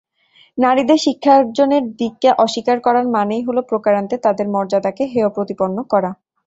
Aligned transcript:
নারীদের 0.57 0.99
শিক্ষার্জনের 1.05 1.83
দিককে 1.99 2.29
অস্বীকার 2.43 2.77
করার 2.79 3.05
মানেই 3.15 3.45
হলো 3.47 3.61
প্রকারান্তরে 3.69 4.23
তাদের 4.25 4.47
মর্যাদাকে 4.49 5.03
হেয়প্রতিপন্ন 5.13 5.77
করা। 5.83 6.11